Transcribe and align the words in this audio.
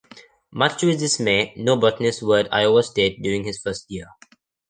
Much 0.49 0.79
to 0.79 0.87
his 0.87 0.99
dismay, 0.99 1.53
no 1.57 1.77
botanists 1.77 2.23
were 2.23 2.39
at 2.39 2.51
Iowa 2.51 2.81
State 2.81 3.21
during 3.21 3.43
his 3.43 3.59
first 3.59 3.85
year. 3.91 4.07